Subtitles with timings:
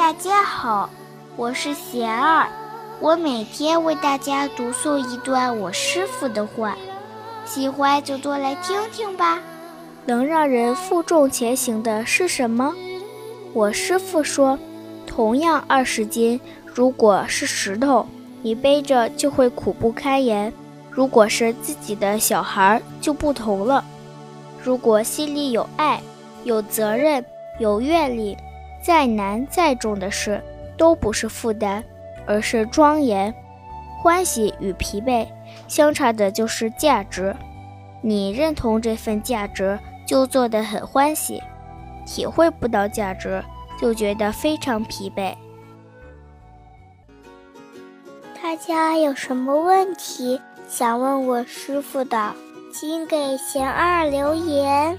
[0.00, 0.88] 大家好，
[1.36, 2.48] 我是贤儿，
[3.00, 6.74] 我每天为大家读诵一段我师傅的话，
[7.44, 9.38] 喜欢就多来听听吧。
[10.06, 12.74] 能让人负重前行的是什么？
[13.52, 14.58] 我师傅说，
[15.06, 18.06] 同样二十斤，如果是石头，
[18.40, 20.50] 你背着就会苦不堪言；
[20.88, 23.84] 如果是自己的小孩，就不同了。
[24.64, 26.00] 如果心里有爱，
[26.44, 27.22] 有责任，
[27.58, 28.34] 有阅历。
[28.82, 30.42] 再难再重的事
[30.76, 31.82] 都不是负担，
[32.26, 33.34] 而是庄严。
[34.02, 35.26] 欢喜与疲惫
[35.68, 37.36] 相差的就是价值。
[38.02, 41.38] 你认同这份价值，就做得很欢喜；
[42.06, 43.44] 体会不到价值，
[43.78, 45.34] 就觉得非常疲惫。
[48.42, 52.32] 大家有什么问题想问我师傅的，
[52.72, 54.98] 请给贤二留言。